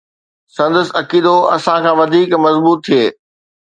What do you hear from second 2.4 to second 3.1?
مضبوط ٿئي